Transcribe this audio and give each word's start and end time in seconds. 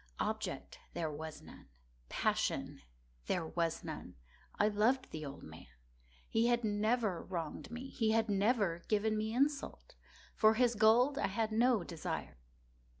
Object 0.19 0.79
there 0.95 1.11
was 1.11 1.43
none. 1.43 1.67
Passion 2.09 2.81
there 3.27 3.45
was 3.45 3.83
none. 3.83 4.15
I 4.57 4.67
loved 4.67 5.11
the 5.11 5.23
old 5.23 5.43
man. 5.43 5.67
He 6.27 6.47
had 6.47 6.63
never 6.63 7.21
wronged 7.21 7.69
me. 7.69 7.89
He 7.89 8.09
had 8.09 8.27
never 8.27 8.79
given 8.87 9.15
me 9.15 9.31
insult. 9.31 9.93
For 10.33 10.55
his 10.55 10.73
gold 10.73 11.19
I 11.19 11.27
had 11.27 11.51
no 11.51 11.83
desire. 11.83 12.39